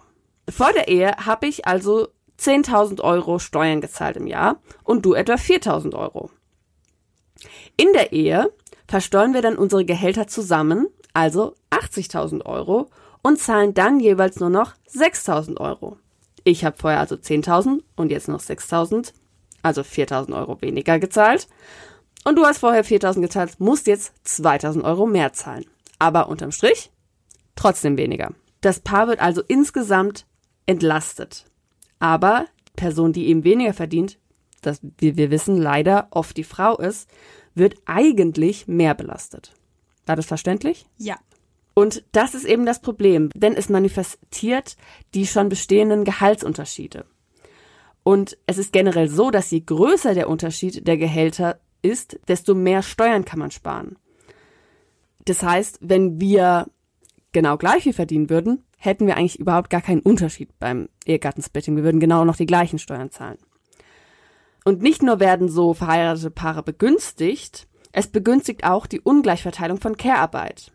[0.49, 2.09] Vor der Ehe habe ich also
[2.43, 6.31] 10.000 Euro Steuern gezahlt im Jahr und du etwa 4.000 Euro.
[7.77, 8.53] In der Ehe
[8.89, 12.89] versteuern wir dann unsere Gehälter zusammen, also 80.000 Euro,
[13.23, 15.97] und zahlen dann jeweils nur noch 6.000 Euro.
[16.45, 19.13] Ich habe vorher also 10.000 und jetzt noch 6.000,
[19.63, 21.47] also 4.000 Euro weniger gezahlt.
[22.25, 25.65] Und du hast vorher 4.000 gezahlt, musst jetzt 2.000 Euro mehr zahlen.
[25.99, 26.91] Aber unterm Strich
[27.55, 28.33] trotzdem weniger.
[28.61, 30.27] Das Paar wird also insgesamt
[30.67, 31.47] entlastet.
[32.03, 34.19] Aber die Person, die eben weniger verdient,
[34.61, 37.09] das, wie wir wissen, leider oft die Frau ist,
[37.55, 39.53] wird eigentlich mehr belastet.
[40.05, 40.85] War das verständlich?
[40.99, 41.17] Ja.
[41.75, 44.77] Und das ist eben das Problem, denn es manifestiert
[45.15, 47.07] die schon bestehenden Gehaltsunterschiede.
[48.03, 52.83] Und es ist generell so, dass je größer der Unterschied der Gehälter ist, desto mehr
[52.83, 53.97] Steuern kann man sparen.
[55.25, 56.67] Das heißt, wenn wir
[57.31, 61.77] genau gleich viel verdienen würden, hätten wir eigentlich überhaupt gar keinen Unterschied beim Ehegattensplitting.
[61.77, 63.39] Wir würden genau noch die gleichen Steuern zahlen.
[64.65, 70.73] Und nicht nur werden so verheiratete Paare begünstigt, es begünstigt auch die Ungleichverteilung von Care-Arbeit.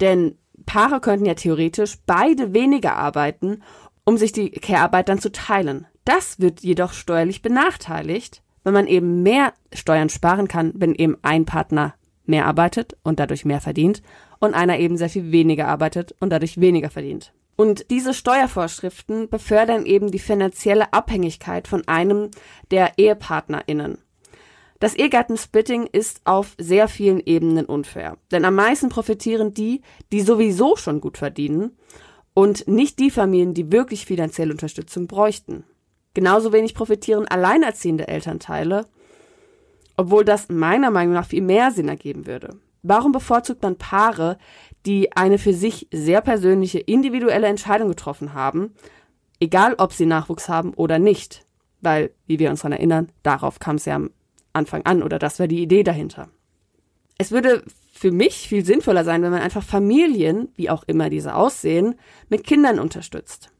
[0.00, 3.62] Denn Paare könnten ja theoretisch beide weniger arbeiten,
[4.04, 5.86] um sich die Care-Arbeit dann zu teilen.
[6.04, 11.46] Das wird jedoch steuerlich benachteiligt, wenn man eben mehr Steuern sparen kann, wenn eben ein
[11.46, 11.94] Partner
[12.26, 14.02] mehr arbeitet und dadurch mehr verdient
[14.38, 17.32] und einer eben sehr viel weniger arbeitet und dadurch weniger verdient.
[17.56, 22.30] Und diese Steuervorschriften befördern eben die finanzielle Abhängigkeit von einem
[22.70, 23.98] der EhepartnerInnen.
[24.78, 28.18] Das Ehegattensplitting ist auf sehr vielen Ebenen unfair.
[28.30, 29.80] Denn am meisten profitieren die,
[30.12, 31.76] die sowieso schon gut verdienen
[32.34, 35.64] und nicht die Familien, die wirklich finanzielle Unterstützung bräuchten.
[36.12, 38.84] Genauso wenig profitieren alleinerziehende Elternteile,
[39.96, 42.58] obwohl das meiner Meinung nach viel mehr Sinn ergeben würde.
[42.82, 44.38] Warum bevorzugt man Paare,
[44.84, 48.74] die eine für sich sehr persönliche, individuelle Entscheidung getroffen haben,
[49.40, 51.44] egal ob sie Nachwuchs haben oder nicht?
[51.80, 54.10] Weil, wie wir uns daran erinnern, darauf kam es ja am
[54.52, 56.28] Anfang an oder das wäre die Idee dahinter.
[57.18, 61.34] Es würde für mich viel sinnvoller sein, wenn man einfach Familien, wie auch immer diese
[61.34, 61.94] aussehen,
[62.28, 63.50] mit Kindern unterstützt.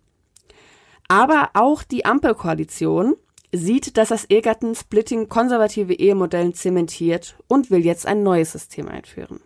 [1.09, 3.17] Aber auch die Ampelkoalition
[3.53, 9.41] sieht, dass das Ehegattensplitting konservative Ehemodellen zementiert und will jetzt ein neues System einführen.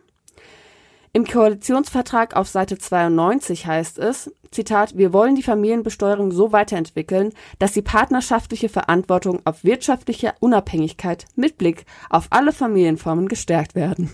[1.12, 7.72] Im Koalitionsvertrag auf Seite 92 heißt es, Zitat, wir wollen die Familienbesteuerung so weiterentwickeln, dass
[7.72, 14.10] die partnerschaftliche Verantwortung auf wirtschaftliche Unabhängigkeit mit Blick auf alle Familienformen gestärkt werden.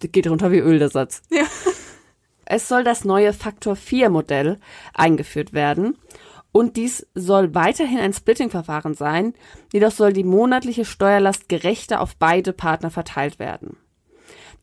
[0.00, 1.22] Das geht runter wie Öl, der Satz.
[1.30, 1.44] Ja.
[2.46, 4.60] Es soll das neue Faktor 4 Modell
[4.92, 5.96] eingeführt werden
[6.54, 9.34] und dies soll weiterhin ein Splitting-Verfahren sein,
[9.72, 13.76] jedoch soll die monatliche Steuerlast gerechter auf beide Partner verteilt werden.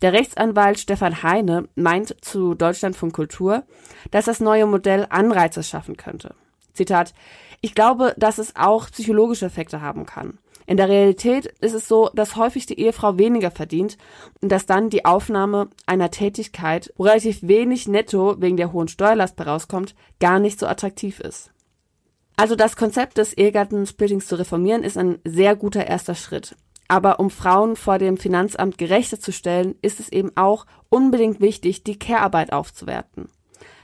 [0.01, 3.63] Der Rechtsanwalt Stefan Heine meint zu Deutschlandfunk Kultur,
[4.10, 6.34] dass das neue Modell Anreize schaffen könnte.
[6.73, 7.13] Zitat,
[7.60, 10.38] ich glaube, dass es auch psychologische Effekte haben kann.
[10.67, 13.97] In der Realität ist es so, dass häufig die Ehefrau weniger verdient
[14.39, 19.38] und dass dann die Aufnahme einer Tätigkeit, wo relativ wenig netto wegen der hohen Steuerlast
[19.38, 21.51] herauskommt, gar nicht so attraktiv ist.
[22.41, 26.56] Also das Konzept des Ehegattensplittings zu reformieren ist ein sehr guter erster Schritt.
[26.88, 31.84] Aber um Frauen vor dem Finanzamt gerechter zu stellen, ist es eben auch unbedingt wichtig,
[31.84, 33.30] die Care-Arbeit aufzuwerten.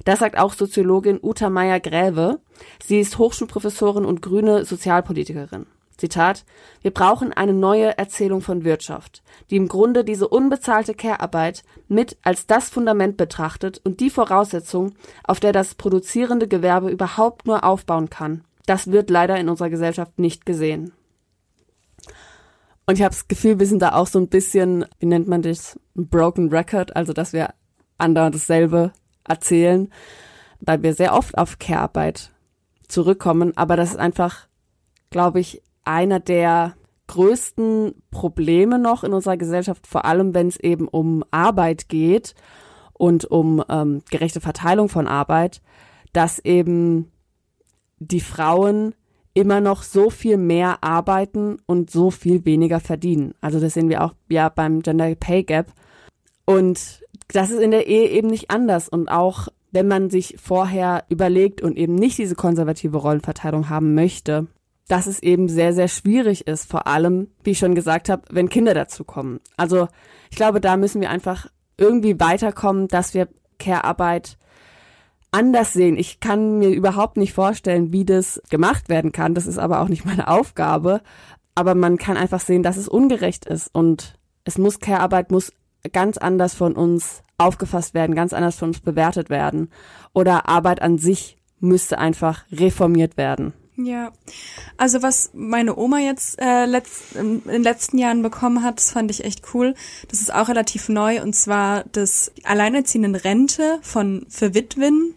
[0.05, 2.39] Das sagt auch Soziologin Uta Meyer-Gräve.
[2.83, 5.67] Sie ist Hochschulprofessorin und grüne Sozialpolitikerin.
[5.97, 6.43] Zitat,
[6.81, 12.47] wir brauchen eine neue Erzählung von Wirtschaft, die im Grunde diese unbezahlte Care-Arbeit mit als
[12.47, 18.43] das Fundament betrachtet und die Voraussetzung, auf der das produzierende Gewerbe überhaupt nur aufbauen kann.
[18.67, 20.91] Das wird leider in unserer Gesellschaft nicht gesehen.
[22.85, 25.41] Und ich habe das Gefühl, wir sind da auch so ein bisschen, wie nennt man
[25.41, 27.53] das, broken record, also dass wir
[27.97, 28.91] andauernd dasselbe
[29.23, 29.91] erzählen,
[30.59, 32.31] weil wir sehr oft auf Care-Arbeit
[32.87, 33.55] zurückkommen.
[33.55, 34.47] Aber das ist einfach,
[35.09, 36.75] glaube ich, einer der
[37.07, 42.35] größten Probleme noch in unserer Gesellschaft, vor allem wenn es eben um Arbeit geht
[42.93, 45.61] und um ähm, gerechte Verteilung von Arbeit,
[46.11, 47.11] dass eben
[47.99, 48.93] die Frauen
[49.33, 53.35] immer noch so viel mehr arbeiten und so viel weniger verdienen.
[53.39, 55.67] Also das sehen wir auch ja beim Gender Pay Gap.
[56.45, 58.89] Und das ist in der Ehe eben nicht anders.
[58.89, 64.47] Und auch wenn man sich vorher überlegt und eben nicht diese konservative Rollenverteilung haben möchte,
[64.87, 68.49] dass es eben sehr, sehr schwierig ist, vor allem, wie ich schon gesagt habe, wenn
[68.49, 69.39] Kinder dazu kommen.
[69.57, 69.87] Also
[70.31, 73.27] ich glaube, da müssen wir einfach irgendwie weiterkommen, dass wir
[73.59, 74.37] Care-Arbeit
[75.31, 75.97] anders sehen.
[75.97, 79.35] Ich kann mir überhaupt nicht vorstellen, wie das gemacht werden kann.
[79.35, 81.01] Das ist aber auch nicht meine Aufgabe.
[81.55, 85.51] Aber man kann einfach sehen, dass es ungerecht ist und es muss Care-Arbeit muss
[85.91, 89.71] ganz anders von uns aufgefasst werden, ganz anders von uns bewertet werden.
[90.13, 93.53] Oder Arbeit an sich müsste einfach reformiert werden.
[93.79, 94.11] Ja,
[94.77, 99.11] also was meine Oma jetzt äh, letzt, in den letzten Jahren bekommen hat, das fand
[99.11, 99.75] ich echt cool.
[100.07, 105.13] Das ist auch relativ neu und zwar das alleinerziehenden Rente von für Witwen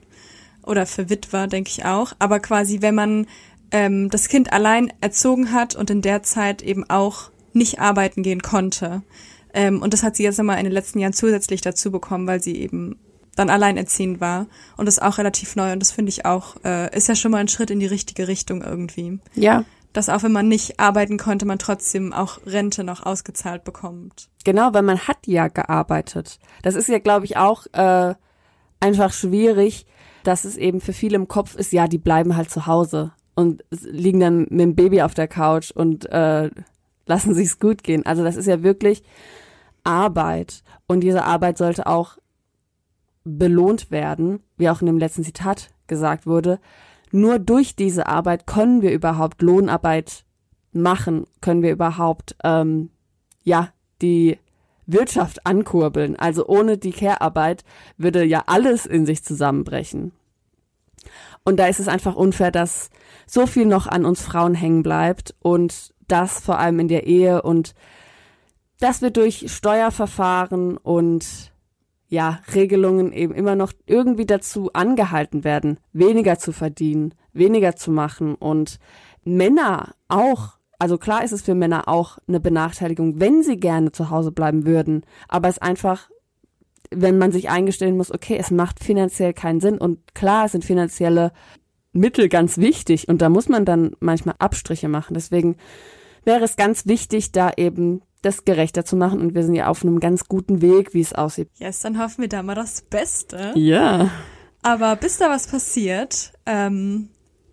[0.63, 2.13] oder für Witwer, denke ich auch.
[2.19, 3.27] Aber quasi, wenn man
[3.71, 8.43] ähm, das Kind allein erzogen hat und in der Zeit eben auch nicht arbeiten gehen
[8.43, 9.03] konnte.
[9.55, 12.43] Ähm, und das hat sie jetzt nochmal in den letzten Jahren zusätzlich dazu bekommen, weil
[12.43, 12.99] sie eben
[13.37, 14.47] dann alleinerziehend war.
[14.77, 17.31] Und das ist auch relativ neu und das finde ich auch, äh, ist ja schon
[17.31, 19.19] mal ein Schritt in die richtige Richtung irgendwie.
[19.35, 19.65] Ja.
[19.93, 24.29] Dass auch wenn man nicht arbeiten konnte, man trotzdem auch Rente noch ausgezahlt bekommt.
[24.45, 26.39] Genau, weil man hat ja gearbeitet.
[26.63, 28.15] Das ist ja, glaube ich, auch äh,
[28.79, 29.87] einfach schwierig,
[30.23, 33.65] dass es eben für viele im Kopf ist, ja, die bleiben halt zu Hause und
[33.71, 36.51] liegen dann mit dem Baby auf der Couch und äh,
[37.07, 38.05] lassen sich's gut gehen.
[38.07, 39.03] Also das ist ja wirklich
[39.85, 42.19] Arbeit und diese Arbeit sollte auch
[43.25, 46.59] belohnt werden, wie auch in dem letzten Zitat gesagt wurde.
[47.13, 50.25] Nur durch diese Arbeit können wir überhaupt Lohnarbeit
[50.73, 52.91] machen, können wir überhaupt ähm,
[53.43, 53.69] ja
[54.01, 54.39] die
[54.87, 56.17] Wirtschaft ankurbeln.
[56.17, 57.65] Also ohne die Care-Arbeit
[57.97, 60.13] würde ja alles in sich zusammenbrechen.
[61.45, 62.91] Und da ist es einfach unfair, dass
[63.27, 67.43] so viel noch an uns Frauen hängen bleibt und das vor allem in der Ehe
[67.43, 67.75] und
[68.79, 71.50] dass wir durch Steuerverfahren und
[72.11, 78.35] ja, Regelungen eben immer noch irgendwie dazu angehalten werden, weniger zu verdienen, weniger zu machen
[78.35, 78.81] und
[79.25, 80.59] Männer auch.
[80.81, 84.67] Also klar ist es für Männer auch eine Benachteiligung, wenn sie gerne zu Hause bleiben
[84.67, 86.11] würden, aber es einfach,
[86.91, 91.33] wenn man sich eingestehen muss, okay, es macht finanziell keinen Sinn und klar sind finanzielle
[91.93, 95.15] Mittel ganz wichtig und da muss man dann manchmal Abstriche machen.
[95.15, 95.57] Deswegen
[96.25, 99.21] wäre es ganz wichtig, da eben das gerechter zu machen.
[99.21, 101.49] Und wir sind ja auf einem ganz guten Weg, wie es aussieht.
[101.59, 103.53] Yes, dann hoffen wir da mal das Beste.
[103.57, 104.11] Ja.
[104.63, 107.09] Aber bis da was passiert, ähm,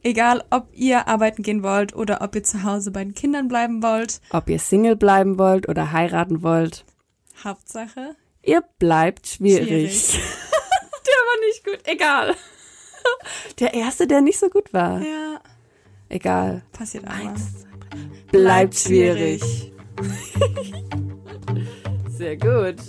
[0.08, 3.84] Egal, ob ihr arbeiten gehen wollt oder ob ihr zu Hause bei den Kindern bleiben
[3.84, 4.22] wollt.
[4.30, 6.86] Ob ihr Single bleiben wollt oder heiraten wollt,
[7.44, 9.68] Hauptsache, ihr bleibt schwierig.
[9.68, 10.12] Schwierig.
[11.08, 12.36] der war nicht gut, egal.
[13.60, 15.02] Der erste, der nicht so gut war.
[15.02, 15.42] ja,
[16.08, 16.64] Egal.
[16.72, 17.36] passiert einmal.
[18.32, 19.74] Bleibt schwierig.
[22.10, 22.80] Sehr gut.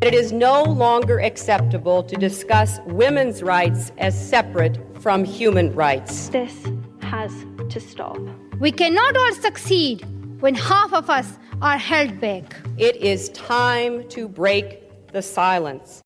[0.00, 6.28] It is no longer acceptable to discuss women's rights as separate from human rights.
[6.28, 6.66] This
[7.00, 7.32] has
[7.70, 8.18] to stop.
[8.60, 10.06] We cannot all succeed
[10.40, 12.54] when half of us are held back.
[12.76, 16.02] It is time to break the silence.